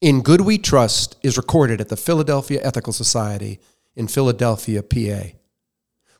In 0.00 0.22
Good 0.22 0.40
We 0.40 0.56
Trust 0.56 1.18
is 1.22 1.36
recorded 1.36 1.78
at 1.78 1.90
the 1.90 1.96
Philadelphia 1.96 2.58
Ethical 2.62 2.94
Society 2.94 3.60
in 3.94 4.08
Philadelphia, 4.08 4.82
PA. 4.82 5.36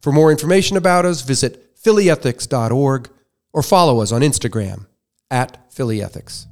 For 0.02 0.12
more 0.12 0.30
information 0.30 0.76
about 0.76 1.06
us, 1.06 1.22
visit 1.22 1.74
phillyethics.org 1.82 3.08
or 3.54 3.62
follow 3.62 4.02
us 4.02 4.12
on 4.12 4.20
Instagram 4.20 4.86
at 5.30 5.70
phillyethics. 5.70 6.44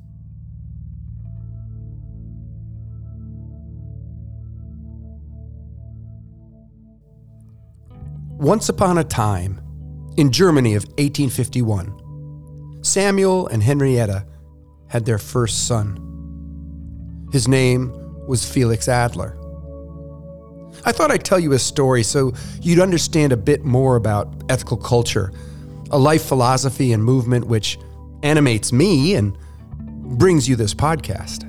Once 8.38 8.70
upon 8.70 8.96
a 8.96 9.04
time, 9.04 9.60
in 10.16 10.32
Germany 10.32 10.76
of 10.76 10.84
1851, 10.96 12.80
Samuel 12.82 13.48
and 13.48 13.62
Henrietta 13.62 14.24
had 14.88 15.04
their 15.04 15.18
first 15.18 15.66
son. 15.66 16.07
His 17.32 17.46
name 17.46 17.92
was 18.26 18.48
Felix 18.50 18.88
Adler. 18.88 19.36
I 20.84 20.92
thought 20.92 21.10
I'd 21.10 21.24
tell 21.24 21.38
you 21.38 21.52
a 21.52 21.58
story 21.58 22.02
so 22.02 22.32
you'd 22.62 22.78
understand 22.78 23.32
a 23.32 23.36
bit 23.36 23.64
more 23.64 23.96
about 23.96 24.32
ethical 24.48 24.76
culture, 24.76 25.32
a 25.90 25.98
life 25.98 26.24
philosophy 26.24 26.92
and 26.92 27.04
movement 27.04 27.46
which 27.46 27.78
animates 28.22 28.72
me 28.72 29.14
and 29.14 29.36
brings 30.18 30.48
you 30.48 30.56
this 30.56 30.74
podcast. 30.74 31.44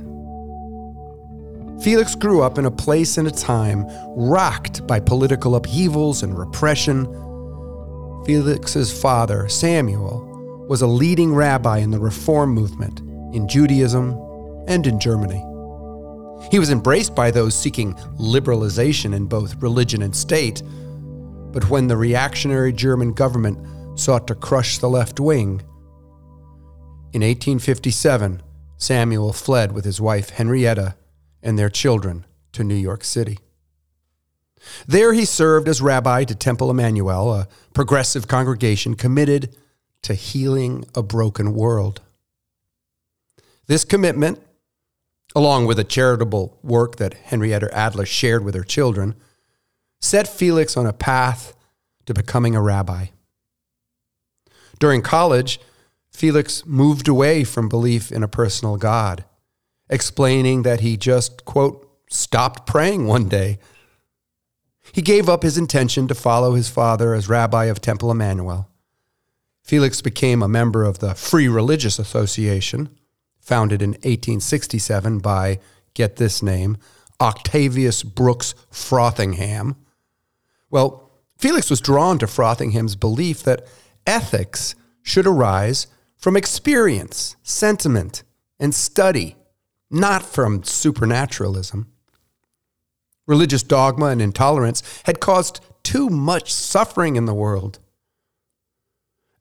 Felix 1.84 2.14
grew 2.16 2.42
up 2.42 2.58
in 2.58 2.66
a 2.66 2.72
place 2.72 3.18
and 3.18 3.28
a 3.28 3.32
time 3.32 3.86
rocked 4.10 4.86
by 4.86 5.00
political 5.00 5.56
upheavals 5.56 6.24
and 6.24 6.38
repression. 6.38 7.06
Felix's 8.26 9.02
father, 9.02 9.48
Samuel, 9.48 10.66
was 10.68 10.82
a 10.82 10.88
leading 10.88 11.34
rabbi 11.34 11.78
in 11.78 11.92
the 11.92 12.00
Reform 12.00 12.50
movement 12.50 13.00
in 13.34 13.48
Judaism 13.48 14.20
and 14.68 14.86
in 14.86 15.00
Germany. 15.00 15.44
He 16.52 16.60
was 16.60 16.72
embraced 16.72 17.16
by 17.16 17.32
those 17.32 17.56
seeking 17.56 17.94
liberalization 18.18 19.14
in 19.14 19.26
both 19.26 19.62
religion 19.62 20.02
and 20.02 20.16
state. 20.16 20.64
But 21.52 21.70
when 21.70 21.88
the 21.88 21.98
reactionary 21.98 22.74
German 22.74 23.14
government 23.14 24.00
sought 24.00 24.28
to 24.28 24.36
crush 24.36 24.78
the 24.78 24.90
left 24.90 25.20
wing, 25.20 25.62
in 27.12 27.22
1857, 27.22 28.42
Samuel 28.78 29.34
fled 29.34 29.72
with 29.72 29.84
his 29.84 30.00
wife 30.00 30.30
Henrietta 30.30 30.96
and 31.42 31.58
their 31.58 31.70
children 31.70 32.26
to 32.54 32.64
New 32.64 32.76
York 32.76 33.04
City. 33.04 33.40
There 34.88 35.14
he 35.14 35.26
served 35.26 35.68
as 35.68 35.82
rabbi 35.82 36.24
to 36.26 36.36
Temple 36.36 36.72
Emanu-El, 36.72 37.34
a 37.34 37.48
progressive 37.74 38.28
congregation 38.28 38.96
committed 38.96 39.56
to 40.04 40.14
healing 40.14 40.86
a 40.96 41.02
broken 41.02 41.54
world. 41.54 42.02
This 43.68 43.84
commitment, 43.84 44.42
along 45.36 45.66
with 45.66 45.78
the 45.78 45.84
charitable 45.84 46.58
work 46.64 46.98
that 46.98 47.14
Henrietta 47.14 47.70
Adler 47.76 48.06
shared 48.06 48.44
with 48.44 48.56
her 48.56 48.64
children, 48.64 49.16
set 50.02 50.28
Felix 50.28 50.76
on 50.76 50.86
a 50.86 50.94
path 50.94 51.56
to 52.06 52.14
becoming 52.14 52.56
a 52.56 52.62
rabbi. 52.62 53.08
During 54.80 55.02
college, 55.02 55.60
Felix 56.12 56.66
moved 56.66 57.08
away 57.08 57.44
from 57.44 57.70
belief 57.70 58.12
in 58.12 58.24
a 58.24 58.28
personal 58.28 58.78
God 58.78 59.26
explaining 59.90 60.62
that 60.62 60.82
he 60.82 60.96
just, 60.96 61.46
quote, 61.46 61.90
stopped 62.10 62.68
praying 62.68 63.08
one 63.08 63.28
day. 63.28 63.60
He 64.92 65.02
gave 65.02 65.28
up 65.28 65.44
his 65.44 65.58
intention 65.58 66.08
to 66.08 66.16
follow 66.16 66.54
his 66.54 66.70
father 66.70 67.14
as 67.14 67.30
rabbi 67.30 67.66
of 67.66 67.82
Temple 67.82 68.10
Emanu-El. 68.10 68.70
Felix 69.64 70.02
became 70.02 70.42
a 70.42 70.48
member 70.48 70.84
of 70.84 71.00
the 71.00 71.14
Free 71.14 71.48
Religious 71.48 72.00
Association, 72.00 72.90
founded 73.40 73.82
in 73.82 73.92
1867 73.92 75.20
by, 75.20 75.60
get 75.94 76.18
this 76.18 76.42
name, 76.42 76.78
Octavius 77.22 78.04
Brooks 78.04 78.56
Frothingham. 78.72 79.76
Well, 80.70 81.10
Felix 81.38 81.70
was 81.70 81.82
drawn 81.82 82.20
to 82.20 82.28
Frothingham's 82.28 82.96
belief 82.96 83.44
that 83.44 83.66
ethics 84.06 84.76
should 85.02 85.26
arise 85.26 85.88
from 86.18 86.36
experience, 86.36 87.36
sentiment, 87.44 88.24
and 88.60 88.76
study 88.76 89.36
not 89.90 90.24
from 90.24 90.64
supernaturalism. 90.64 91.92
Religious 93.26 93.64
dogma 93.64 94.08
and 94.08 94.22
intolerance 94.22 94.84
had 95.06 95.20
caused 95.20 95.62
too 95.84 96.10
much 96.10 96.54
suffering 96.54 97.16
in 97.16 97.26
the 97.26 97.34
world. 97.34 97.80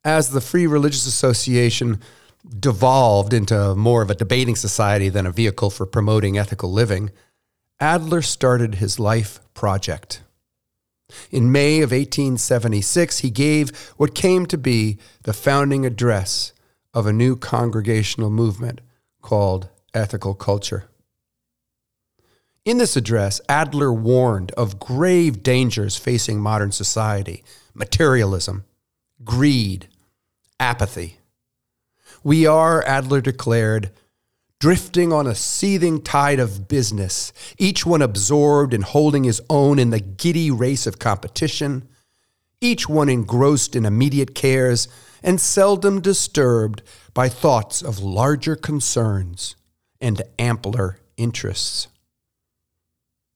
As 0.05 0.31
the 0.31 0.41
Free 0.41 0.67
Religious 0.67 1.07
Association 1.07 2.01
devolved 2.59 3.33
into 3.33 3.75
more 3.75 4.03
of 4.03 4.11
a 4.11 4.15
debating 4.15 4.57
society 4.57 5.09
than 5.09 5.27
a 5.27 5.33
vehicle 5.33 5.71
for 5.71 5.87
promoting 5.87 6.39
ethical 6.39 6.73
living, 6.73 7.11
Adler 7.81 8.23
started 8.23 8.77
his 8.77 8.99
life 8.99 9.41
project. 9.55 10.23
In 11.31 11.53
May 11.53 11.77
of 11.81 11.91
1876, 11.91 13.21
he 13.21 13.31
gave 13.31 13.77
what 13.97 14.15
came 14.15 14.47
to 14.47 14.59
be 14.59 14.99
the 15.23 15.33
founding 15.33 15.87
address 15.87 16.53
of 16.93 17.07
a 17.07 17.13
new 17.13 17.37
congregational 17.37 18.31
movement 18.31 18.81
called 19.23 19.69
ethical 19.95 20.35
culture. 20.35 20.89
In 22.65 22.79
this 22.79 22.97
address, 22.97 23.41
Adler 23.49 23.93
warned 23.93 24.51
of 24.53 24.79
grave 24.79 25.43
dangers 25.43 25.97
facing 25.97 26.41
modern 26.41 26.73
society 26.73 27.43
materialism, 27.75 28.65
greed, 29.25 29.89
apathy. 30.59 31.18
We 32.29 32.45
are, 32.45 32.85
Adler 32.85 33.23
declared, 33.23 33.91
drifting 34.61 35.15
on 35.15 35.27
a 35.27 35.35
seething 35.35 36.03
tide 36.03 36.39
of 36.39 36.69
business, 36.69 37.33
each 37.57 37.87
one 37.87 38.03
absorbed 38.03 38.75
and 38.75 38.85
holding 38.85 39.25
his 39.25 39.41
own 39.49 39.79
in 39.79 39.89
the 39.89 40.01
giddy 40.01 40.51
race 40.51 40.87
of 40.87 40.99
competition, 40.99 41.89
each 42.61 42.87
one 42.87 43.09
engrossed 43.09 43.75
in 43.75 43.87
immediate 43.87 44.35
cares 44.35 44.89
and 45.23 45.41
seldom 45.41 46.03
disturbed 46.03 46.83
by 47.15 47.31
thoughts 47.31 47.81
of 47.81 48.01
larger 48.01 48.57
concerns 48.57 49.57
and 49.99 50.21
ampler 50.39 50.99
interests. 51.17 51.89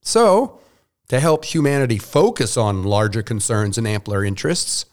So, 0.02 0.60
to 1.08 1.18
help 1.18 1.46
humanity 1.46 1.96
focus 1.96 2.58
on 2.58 2.82
larger 2.82 3.22
concerns 3.22 3.78
and 3.78 3.86
ampler 3.86 4.22
interests, 4.22 4.84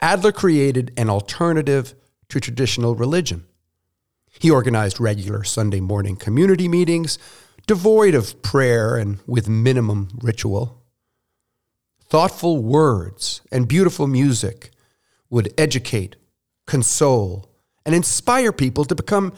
Adler 0.00 0.32
created 0.32 0.94
an 0.96 1.10
alternative 1.10 1.94
to 2.28 2.40
traditional 2.40 2.94
religion. 2.94 3.46
He 4.38 4.50
organized 4.50 5.00
regular 5.00 5.44
Sunday 5.44 5.80
morning 5.80 6.16
community 6.16 6.68
meetings, 6.68 7.18
devoid 7.66 8.14
of 8.14 8.40
prayer 8.42 8.96
and 8.96 9.18
with 9.26 9.48
minimum 9.48 10.08
ritual. 10.22 10.82
Thoughtful 12.08 12.62
words 12.62 13.42
and 13.52 13.68
beautiful 13.68 14.06
music 14.06 14.70
would 15.28 15.52
educate, 15.58 16.16
console, 16.66 17.50
and 17.84 17.94
inspire 17.94 18.52
people 18.52 18.84
to 18.84 18.94
become 18.94 19.32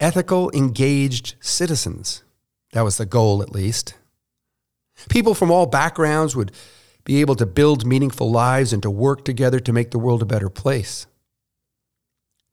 ethical, 0.00 0.50
engaged 0.52 1.34
citizens. 1.40 2.22
That 2.72 2.82
was 2.82 2.96
the 2.98 3.06
goal, 3.06 3.42
at 3.42 3.52
least. 3.52 3.94
People 5.08 5.34
from 5.34 5.50
all 5.50 5.66
backgrounds 5.66 6.34
would 6.34 6.52
be 7.04 7.20
able 7.20 7.34
to 7.36 7.46
build 7.46 7.86
meaningful 7.86 8.30
lives 8.30 8.72
and 8.72 8.82
to 8.82 8.90
work 8.90 9.24
together 9.24 9.60
to 9.60 9.72
make 9.72 9.90
the 9.90 9.98
world 9.98 10.22
a 10.22 10.26
better 10.26 10.50
place. 10.50 11.06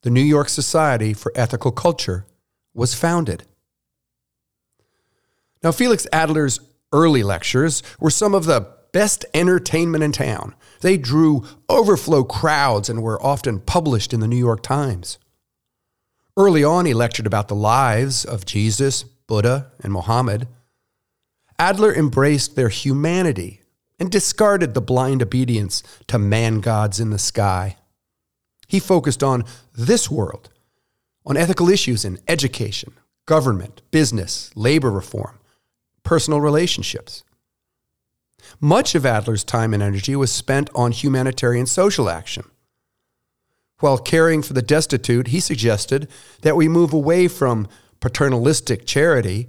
The 0.06 0.12
New 0.12 0.22
York 0.22 0.50
Society 0.50 1.16
for 1.16 1.32
Ethical 1.34 1.72
Culture 1.72 2.28
was 2.76 2.94
founded. 2.94 3.42
Now, 5.64 5.72
Felix 5.72 6.06
Adler's 6.14 6.60
early 6.94 7.24
lectures 7.24 7.82
were 8.00 8.12
some 8.12 8.36
of 8.36 8.46
the 8.46 8.68
best 8.94 9.26
entertainment 9.34 10.04
in 10.04 10.12
town. 10.12 10.54
They 10.82 10.98
drew 10.98 11.44
overflow 11.68 12.24
crowds 12.24 12.88
and 12.88 13.02
were 13.02 13.20
often 13.20 13.60
published 13.60 14.14
in 14.14 14.20
the 14.20 14.28
New 14.28 14.36
York 14.38 14.62
Times. 14.62 15.18
Early 16.38 16.64
on, 16.64 16.86
he 16.86 16.94
lectured 16.94 17.26
about 17.26 17.48
the 17.48 17.56
lives 17.56 18.24
of 18.24 18.46
Jesus, 18.46 19.02
Buddha, 19.02 19.72
and 19.82 19.92
Mohammed. 19.92 20.48
Adler 21.58 21.92
embraced 21.92 22.56
their 22.56 22.70
humanity 22.70 23.64
and 23.98 24.12
discarded 24.12 24.76
the 24.76 24.82
blind 24.82 25.24
obedience 25.24 25.82
to 26.06 26.20
man 26.20 26.60
gods 26.60 27.00
in 27.00 27.10
the 27.10 27.18
sky. 27.18 27.78
He 28.68 28.80
focused 28.80 29.24
on 29.24 29.44
this 29.74 30.10
world, 30.10 30.50
on 31.26 31.38
ethical 31.38 31.70
issues 31.70 32.06
in 32.06 32.20
education, 32.28 32.94
government, 33.26 33.82
business, 33.92 34.52
labor 34.56 34.92
reform, 34.92 35.40
personal 36.04 36.42
relationships. 36.42 37.24
Much 38.60 38.96
of 38.96 39.06
Adler's 39.06 39.44
time 39.44 39.74
and 39.74 39.82
energy 39.82 40.16
was 40.16 40.32
spent 40.32 40.70
on 40.76 40.92
humanitarian 40.92 41.66
social 41.66 42.10
action. 42.10 42.46
While 43.80 43.98
caring 43.98 44.42
for 44.42 44.54
the 44.54 44.62
destitute, 44.62 45.28
he 45.28 45.40
suggested 45.40 46.08
that 46.42 46.56
we 46.56 46.68
move 46.68 46.94
away 46.94 47.28
from 47.28 47.68
paternalistic 48.00 48.86
charity 48.86 49.48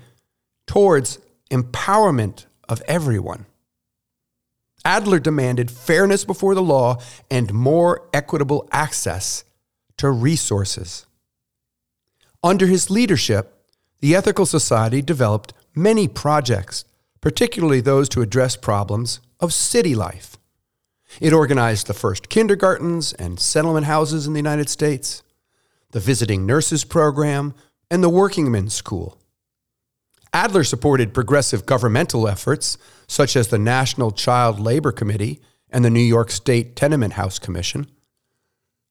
towards 0.67 1.19
empowerment 1.51 2.47
of 2.69 2.83
everyone. 2.89 3.47
Adler 4.87 5.19
demanded 5.19 5.69
fairness 5.69 6.25
before 6.25 6.55
the 6.55 6.63
law 6.63 6.99
and 7.29 7.53
more 7.53 8.09
equitable 8.15 8.69
access 8.71 9.43
to 9.97 10.09
resources. 10.09 11.07
Under 12.41 12.69
his 12.69 12.89
leadership, 12.89 13.53
the 13.99 14.15
Ethical 14.15 14.47
Society 14.47 15.03
developed 15.03 15.53
many 15.75 16.07
projects, 16.07 16.85
particularly 17.21 17.81
those 17.81 18.09
to 18.11 18.23
address 18.23 18.55
problems 18.55 19.19
of 19.41 19.53
city 19.53 19.97
life. 19.97 20.37
It 21.21 21.33
organized 21.33 21.89
the 21.89 21.93
first 21.93 22.29
kindergartens 22.29 23.13
and 23.15 23.41
settlement 23.41 23.87
houses 23.87 24.29
in 24.29 24.35
the 24.35 24.39
United 24.39 24.69
States, 24.69 25.25
the 25.91 25.99
Visiting 25.99 26.47
Nurses 26.47 26.85
Program, 26.85 27.55
and 27.91 28.05
the 28.05 28.09
Workingmen's 28.09 28.75
School. 28.75 29.19
Adler 30.37 30.65
supported 30.65 31.15
progressive 31.15 31.65
governmental 31.65 32.29
efforts 32.29 32.77
such 33.09 33.37
as 33.37 33.49
the 33.49 33.59
National 33.59 34.11
Child 34.11 34.61
Labor 34.61 34.93
Committee 34.93 35.41
and 35.71 35.83
the 35.83 35.89
New 35.89 35.99
York 35.99 36.31
State 36.31 36.77
Tenement 36.77 37.15
House 37.15 37.39
Commission. 37.39 37.87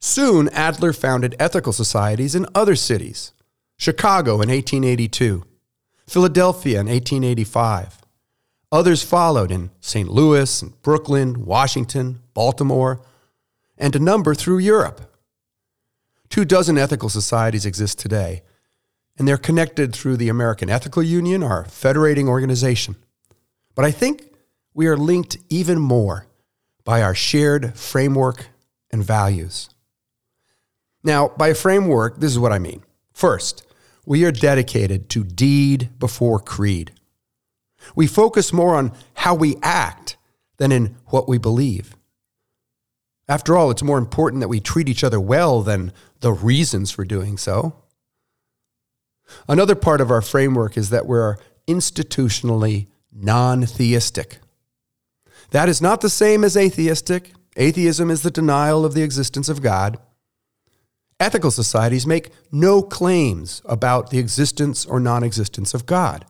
Soon, 0.02 0.50
Adler 0.50 0.92
founded 0.92 1.36
ethical 1.38 1.72
societies 1.72 2.34
in 2.34 2.48
other 2.56 2.76
cities 2.76 3.32
Chicago 3.78 4.42
in 4.42 4.50
1882, 4.50 5.44
Philadelphia 6.08 6.80
in 6.80 6.88
1885. 6.88 8.02
Others 8.72 9.04
followed 9.04 9.52
in 9.52 9.70
St. 9.80 10.10
Louis, 10.10 10.64
and 10.64 10.82
Brooklyn, 10.82 11.46
Washington, 11.46 12.22
Baltimore, 12.34 13.02
and 13.78 13.96
a 13.96 14.00
number 14.00 14.34
through 14.34 14.58
Europe. 14.58 15.14
Two 16.28 16.44
dozen 16.44 16.80
ethical 16.80 17.10
societies 17.10 17.68
exist 17.68 18.00
today, 18.00 18.42
and 19.18 19.28
they're 19.28 19.38
connected 19.38 19.94
through 19.94 20.18
the 20.18 20.30
American 20.30 20.70
Ethical 20.70 21.04
Union, 21.04 21.44
our 21.44 21.66
federating 21.66 22.28
organization. 22.28 22.96
But 23.74 23.86
I 23.86 23.92
think 23.92 24.24
we 24.74 24.88
are 24.88 24.98
linked 24.98 25.38
even 25.50 25.80
more 25.80 26.28
by 26.84 27.02
our 27.02 27.16
shared 27.16 27.78
framework 27.78 28.48
and 28.92 29.04
values. 29.04 29.70
Now, 31.04 31.30
by 31.30 31.54
framework, 31.54 32.20
this 32.20 32.32
is 32.32 32.40
what 32.40 32.52
I 32.52 32.60
mean. 32.60 32.84
First, 33.14 33.66
we 34.06 34.26
are 34.26 34.32
dedicated 34.32 35.10
to 35.10 35.24
deed 35.24 35.98
before 36.00 36.40
creed. 36.40 36.92
We 37.96 38.08
focus 38.08 38.52
more 38.52 38.76
on 38.76 38.92
how 39.16 39.36
we 39.36 39.58
act 39.62 40.18
than 40.58 40.72
in 40.72 40.96
what 41.08 41.28
we 41.28 41.38
believe. 41.38 41.96
After 43.28 43.58
all, 43.58 43.72
it's 43.72 43.84
more 43.84 43.98
important 43.98 44.42
that 44.42 44.48
we 44.48 44.60
treat 44.60 44.90
each 44.90 45.04
other 45.04 45.20
well 45.20 45.62
than 45.62 45.92
the 46.20 46.32
reasons 46.32 46.92
for 46.92 47.04
doing 47.06 47.38
so. 47.38 47.76
Another 49.48 49.76
part 49.76 50.02
of 50.02 50.12
our 50.12 50.22
framework 50.22 50.78
is 50.78 50.90
that 50.90 51.06
we're 51.06 51.38
institutionally 51.68 52.88
non 53.12 53.66
theistic. 53.66 54.38
That 55.52 55.70
is 55.70 55.82
not 55.82 56.02
the 56.02 56.10
same 56.10 56.44
as 56.44 56.58
atheistic. 56.58 57.34
Atheism 57.56 58.12
is 58.12 58.22
the 58.22 58.32
denial 58.32 58.84
of 58.86 58.94
the 58.94 59.04
existence 59.04 59.48
of 59.48 59.62
God. 59.62 59.98
Ethical 61.20 61.52
societies 61.52 62.06
make 62.06 62.32
no 62.52 62.82
claims 62.82 63.62
about 63.66 64.10
the 64.10 64.20
existence 64.20 64.86
or 64.86 65.00
non 65.00 65.24
existence 65.24 65.74
of 65.74 65.86
God. 65.86 66.26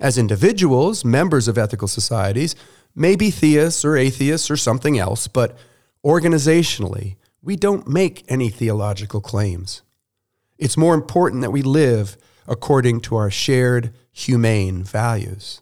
As 0.00 0.18
individuals, 0.18 1.04
members 1.04 1.46
of 1.46 1.58
ethical 1.58 1.86
societies 1.86 2.56
may 2.94 3.14
be 3.14 3.30
theists 3.30 3.84
or 3.84 3.96
atheists 3.96 4.50
or 4.50 4.56
something 4.56 4.98
else, 4.98 5.28
but 5.28 5.56
organizationally, 6.04 7.16
we 7.42 7.56
don't 7.56 7.86
make 7.86 8.24
any 8.28 8.48
theological 8.48 9.20
claims. 9.20 9.82
It's 10.64 10.78
more 10.78 10.94
important 10.94 11.42
that 11.42 11.50
we 11.50 11.60
live 11.60 12.16
according 12.48 13.02
to 13.02 13.16
our 13.16 13.30
shared 13.30 13.92
humane 14.10 14.82
values. 14.82 15.60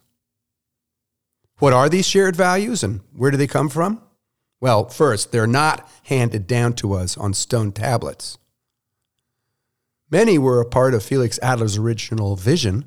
What 1.58 1.72
are 1.72 1.88
these 1.88 2.06
shared 2.06 2.36
values 2.36 2.84
and 2.84 3.00
where 3.12 3.32
do 3.32 3.36
they 3.36 3.48
come 3.48 3.68
from? 3.68 4.00
Well, 4.60 4.88
first, 4.88 5.32
they're 5.32 5.48
not 5.48 5.90
handed 6.04 6.46
down 6.46 6.74
to 6.74 6.92
us 6.92 7.18
on 7.18 7.34
stone 7.34 7.72
tablets. 7.72 8.38
Many 10.08 10.38
were 10.38 10.60
a 10.60 10.66
part 10.66 10.94
of 10.94 11.02
Felix 11.02 11.36
Adler's 11.42 11.76
original 11.76 12.36
vision, 12.36 12.84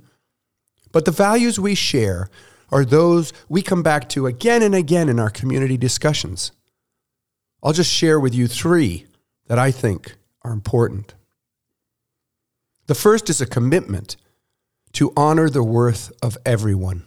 but 0.93 1.03
the 1.03 1.11
values 1.11 1.59
we 1.59 1.75
share 1.75 2.29
are 2.71 2.85
those 2.85 3.33
we 3.49 3.61
come 3.61 3.83
back 3.83 4.07
to 4.11 4.25
again 4.25 4.61
and 4.61 4.73
again 4.73 5.09
in 5.09 5.19
our 5.19 5.29
community 5.29 5.75
discussions. 5.75 6.53
I'll 7.61 7.73
just 7.73 7.91
share 7.91 8.21
with 8.21 8.33
you 8.33 8.47
three 8.47 9.05
that 9.47 9.59
I 9.59 9.69
think 9.69 10.15
are 10.43 10.53
important. 10.53 11.13
The 12.87 12.95
first 12.95 13.29
is 13.29 13.41
a 13.41 13.47
commitment 13.47 14.15
to 14.93 15.11
honor 15.17 15.49
the 15.49 15.63
worth 15.63 16.11
of 16.21 16.37
everyone. 16.45 17.05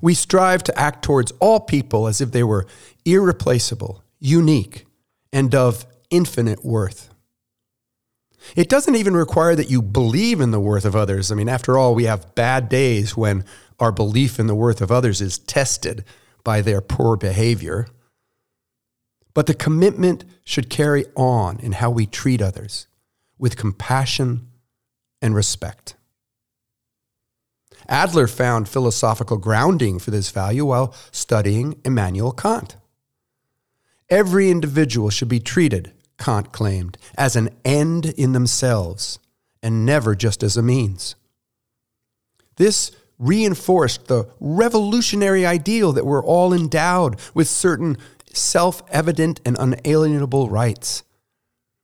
We 0.00 0.14
strive 0.14 0.62
to 0.64 0.78
act 0.78 1.04
towards 1.04 1.32
all 1.40 1.60
people 1.60 2.06
as 2.06 2.20
if 2.20 2.30
they 2.30 2.44
were 2.44 2.66
irreplaceable, 3.04 4.04
unique, 4.20 4.86
and 5.32 5.54
of 5.54 5.86
infinite 6.10 6.64
worth. 6.64 7.10
It 8.54 8.68
doesn't 8.68 8.96
even 8.96 9.14
require 9.14 9.54
that 9.56 9.70
you 9.70 9.82
believe 9.82 10.40
in 10.40 10.52
the 10.52 10.60
worth 10.60 10.84
of 10.84 10.96
others. 10.96 11.30
I 11.30 11.34
mean, 11.34 11.48
after 11.48 11.76
all, 11.76 11.94
we 11.94 12.04
have 12.04 12.34
bad 12.34 12.68
days 12.68 13.16
when 13.16 13.44
our 13.80 13.92
belief 13.92 14.38
in 14.38 14.46
the 14.46 14.54
worth 14.54 14.80
of 14.80 14.92
others 14.92 15.20
is 15.20 15.38
tested 15.38 16.04
by 16.44 16.62
their 16.62 16.80
poor 16.80 17.16
behavior. 17.16 17.88
But 19.34 19.46
the 19.46 19.54
commitment 19.54 20.24
should 20.44 20.70
carry 20.70 21.04
on 21.14 21.58
in 21.60 21.72
how 21.72 21.90
we 21.90 22.06
treat 22.06 22.40
others 22.40 22.87
with 23.38 23.56
compassion 23.56 24.48
and 25.20 25.34
respect. 25.34 25.94
Adler 27.88 28.26
found 28.26 28.68
philosophical 28.68 29.38
grounding 29.38 29.98
for 29.98 30.10
this 30.10 30.30
value 30.30 30.64
while 30.66 30.94
studying 31.10 31.80
Immanuel 31.84 32.32
Kant. 32.32 32.76
Every 34.10 34.50
individual 34.50 35.10
should 35.10 35.28
be 35.28 35.40
treated, 35.40 35.92
Kant 36.18 36.52
claimed, 36.52 36.98
as 37.16 37.36
an 37.36 37.50
end 37.64 38.06
in 38.06 38.32
themselves 38.32 39.18
and 39.62 39.86
never 39.86 40.14
just 40.14 40.42
as 40.42 40.56
a 40.56 40.62
means. 40.62 41.14
This 42.56 42.90
reinforced 43.18 44.06
the 44.06 44.28
revolutionary 44.40 45.44
ideal 45.44 45.92
that 45.92 46.06
we're 46.06 46.24
all 46.24 46.52
endowed 46.52 47.18
with 47.34 47.48
certain 47.48 47.96
self 48.32 48.82
evident 48.90 49.40
and 49.44 49.56
unalienable 49.58 50.48
rights, 50.48 51.02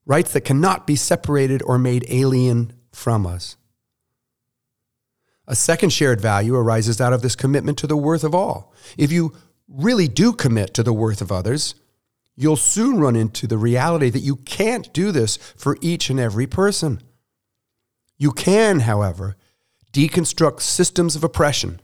rights 0.07 0.33
that 0.33 0.43
cannot 0.43 0.87
be 0.87 0.97
separated 0.97 1.63
or 1.63 1.79
made 1.79 2.05
alien 2.09 2.73
from 2.93 3.27
us. 3.27 3.57
A 5.47 5.55
second 5.55 5.91
shared 5.91 6.21
value 6.21 6.55
arises 6.55 7.01
out 7.01 7.13
of 7.13 7.23
this 7.23 7.37
commitment 7.37 7.79
to 7.79 7.87
the 7.87 7.97
worth 7.97 8.25
of 8.25 8.35
all. 8.35 8.73
If 8.97 9.13
you 9.13 9.35
really 9.69 10.09
do 10.09 10.33
commit 10.33 10.75
to 10.75 10.83
the 10.83 10.93
worth 10.93 11.21
of 11.21 11.31
others, 11.31 11.75
you'll 12.35 12.57
soon 12.57 12.99
run 12.99 13.17
into 13.17 13.47
the 13.47 13.59
reality 13.59 14.11
that 14.11 14.21
you 14.21 14.37
can't 14.37 14.93
do 14.93 15.13
this 15.13 15.37
for 15.37 15.77
each 15.81 16.11
and 16.11 16.19
every 16.19 16.47
person. 16.47 17.03
You 18.17 18.33
can, 18.33 18.81
however, 18.81 19.37
deconstruct 19.93 20.61
systems 20.61 21.15
of 21.15 21.25
oppression 21.25 21.81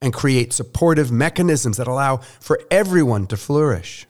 and 0.00 0.12
create 0.12 0.52
supportive 0.52 1.10
mechanisms 1.10 1.76
that 1.78 1.88
allow 1.88 2.18
for 2.18 2.60
everyone 2.70 3.26
to 3.26 3.36
flourish. 3.36 4.06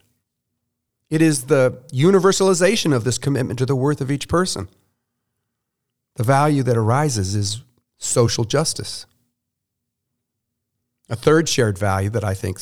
It 1.14 1.22
is 1.22 1.44
the 1.44 1.80
universalization 1.92 2.92
of 2.92 3.04
this 3.04 3.18
commitment 3.18 3.60
to 3.60 3.66
the 3.66 3.76
worth 3.76 4.00
of 4.00 4.10
each 4.10 4.26
person. 4.26 4.68
The 6.16 6.24
value 6.24 6.64
that 6.64 6.76
arises 6.76 7.36
is 7.36 7.62
social 7.98 8.42
justice. 8.42 9.06
A 11.08 11.14
third 11.14 11.48
shared 11.48 11.78
value 11.78 12.10
that 12.10 12.24
I 12.24 12.34
think 12.34 12.58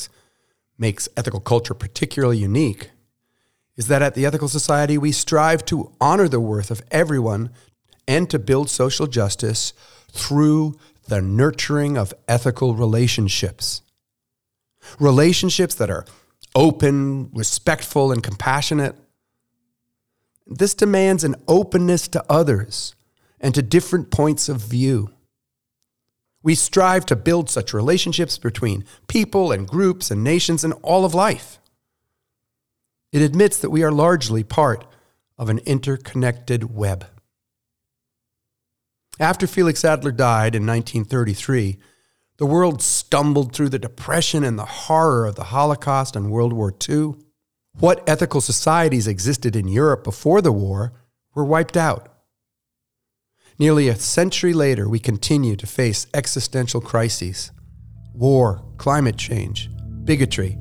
makes 0.76 1.09
ethical 1.16 1.40
culture 1.40 1.73
particularly 1.73 2.37
unique 2.37 2.90
is 3.78 3.87
that 3.87 4.02
at 4.02 4.14
the 4.14 4.26
Ethical 4.26 4.49
Society, 4.49 4.99
we 4.99 5.12
strive 5.12 5.64
to 5.64 5.90
honor 5.99 6.28
the 6.28 6.38
worth 6.38 6.71
of 6.71 6.82
everyone 6.90 7.49
and 8.06 8.28
to 8.28 8.38
build 8.38 8.68
social 8.68 9.06
justice 9.06 9.73
through 10.11 10.78
the 11.09 11.23
nurturing 11.23 11.97
of 11.97 12.12
ethical 12.28 12.75
relationships. 12.75 13.80
Relationships 14.99 15.75
that 15.76 15.88
are 15.88 16.04
open, 16.54 17.30
respectful, 17.32 18.12
and 18.12 18.23
compassionate. 18.23 18.97
This 20.47 20.75
demands 20.75 21.25
an 21.25 21.37
openness 21.49 22.09
to 22.09 22.25
others 22.28 22.94
and 23.40 23.54
to 23.54 23.62
different 23.62 24.11
points 24.11 24.49
of 24.49 24.59
view. 24.59 25.11
We 26.42 26.54
strive 26.54 27.06
to 27.06 27.16
build 27.16 27.49
such 27.49 27.73
relationships 27.73 28.38
between 28.38 28.85
people 29.06 29.52
and 29.52 29.66
groups 29.66 30.11
and 30.11 30.25
nations 30.25 30.64
and 30.64 30.75
all 30.82 31.04
of 31.04 31.14
life. 31.14 31.59
It 33.12 33.23
admits 33.23 33.59
that 33.59 33.71
we 33.71 33.82
are 33.82 33.92
largely 33.92 34.42
part 34.42 34.85
of 35.38 35.49
an 35.49 35.59
interconnected 35.59 36.75
web. 36.75 37.06
After 39.21 39.47
Felix 39.47 39.85
Adler 39.85 40.11
died 40.11 40.54
in 40.54 40.66
1933, 40.66 41.78
the 42.42 42.46
world 42.46 42.82
stumbled 42.82 43.54
through 43.54 43.68
the 43.68 43.78
depression 43.78 44.42
and 44.42 44.58
the 44.58 44.64
horror 44.64 45.26
of 45.26 45.37
the 45.37 45.44
Holocaust 45.44 46.16
and 46.16 46.28
World 46.28 46.52
War 46.52 46.75
II. 46.88 47.14
What 47.78 48.02
ethical 48.08 48.40
societies 48.40 49.06
existed 49.06 49.54
in 49.54 49.68
Europe 49.68 50.02
before 50.02 50.42
the 50.42 50.50
war 50.50 50.92
were 51.37 51.44
wiped 51.44 51.76
out. 51.76 52.08
Nearly 53.61 53.87
a 53.87 53.94
century 53.94 54.52
later, 54.54 54.88
we 54.88 54.99
continue 54.99 55.54
to 55.54 55.68
face 55.68 56.08
existential 56.14 56.80
crises 56.80 57.52
war, 58.12 58.64
climate 58.76 59.16
change, 59.16 59.70
bigotry, 60.02 60.58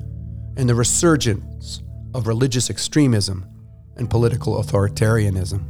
and 0.58 0.70
the 0.70 0.76
resurgence 0.76 1.82
of 2.14 2.28
religious 2.28 2.70
extremism 2.70 3.44
and 3.98 4.08
political 4.08 4.62
authoritarianism. 4.64 5.64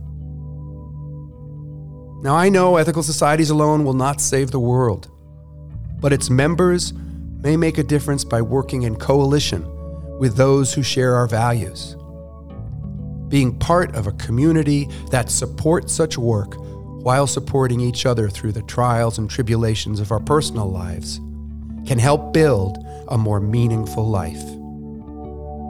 Now, 2.22 2.36
I 2.36 2.50
know 2.50 2.75
ethical 2.75 3.01
societies 3.01 3.50
alone 3.50 3.86
will 3.86 3.94
not 3.94 4.20
save 4.20 4.51
the 4.51 4.60
world, 4.60 5.10
but 6.01 6.12
its 6.12 6.29
members 6.29 6.93
may 7.41 7.55
make 7.55 7.77
a 7.77 7.84
difference 7.84 8.25
by 8.25 8.41
working 8.41 8.84
in 8.84 8.96
coalition 8.96 9.65
with 10.20 10.36
those 10.36 10.74
who 10.74 10.84
share 10.84 11.15
our 11.15 11.27
values. 11.27 11.96
Being 13.29 13.58
part 13.58 13.96
of 13.96 14.08
a 14.08 14.12
community 14.13 14.89
that 15.12 15.29
supports 15.29 15.93
such 15.93 16.17
work 16.17 16.55
while 17.03 17.25
supporting 17.25 17.79
each 17.79 18.05
other 18.05 18.29
through 18.29 18.51
the 18.51 18.62
trials 18.63 19.17
and 19.17 19.29
tribulations 19.29 20.00
of 20.00 20.12
our 20.12 20.20
personal 20.20 20.70
lives 20.70 21.20
can 21.88 21.98
help 21.98 22.34
build 22.34 22.86
a 23.08 23.17
more 23.17 23.39
meaningful 23.39 24.08
life. 24.08 24.41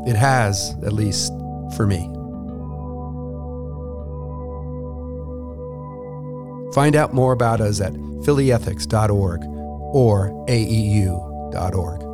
It 0.07 0.17
has, 0.17 0.71
at 0.83 0.93
least 0.93 1.31
for 1.75 1.85
me. 1.85 2.09
Find 6.73 6.95
out 6.95 7.13
more 7.13 7.33
about 7.33 7.61
us 7.61 7.81
at 7.81 7.93
phillyethics.org 7.93 9.50
or 9.91 10.31
aeu.org. 10.47 12.10